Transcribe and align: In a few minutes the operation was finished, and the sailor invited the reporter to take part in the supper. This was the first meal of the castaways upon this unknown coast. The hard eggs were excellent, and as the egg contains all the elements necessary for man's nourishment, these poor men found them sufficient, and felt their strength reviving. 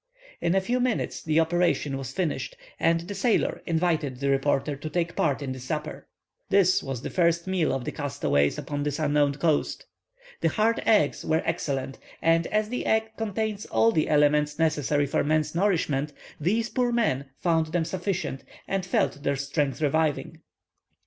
In 0.41 0.55
a 0.55 0.61
few 0.61 0.79
minutes 0.79 1.21
the 1.21 1.39
operation 1.39 1.95
was 1.95 2.11
finished, 2.11 2.57
and 2.79 3.01
the 3.01 3.13
sailor 3.13 3.61
invited 3.67 4.17
the 4.19 4.31
reporter 4.31 4.75
to 4.75 4.89
take 4.89 5.15
part 5.15 5.43
in 5.43 5.51
the 5.51 5.59
supper. 5.59 6.07
This 6.49 6.81
was 6.81 7.03
the 7.03 7.11
first 7.11 7.45
meal 7.45 7.71
of 7.71 7.85
the 7.85 7.91
castaways 7.91 8.57
upon 8.57 8.81
this 8.81 8.97
unknown 8.97 9.35
coast. 9.35 9.85
The 10.39 10.49
hard 10.49 10.81
eggs 10.87 11.23
were 11.23 11.43
excellent, 11.45 11.99
and 12.19 12.47
as 12.47 12.69
the 12.69 12.83
egg 12.87 13.15
contains 13.15 13.67
all 13.67 13.91
the 13.91 14.09
elements 14.09 14.57
necessary 14.57 15.05
for 15.05 15.23
man's 15.23 15.53
nourishment, 15.53 16.13
these 16.39 16.67
poor 16.67 16.91
men 16.91 17.25
found 17.37 17.67
them 17.67 17.85
sufficient, 17.85 18.43
and 18.67 18.83
felt 18.83 19.21
their 19.21 19.35
strength 19.35 19.83
reviving. 19.83 20.39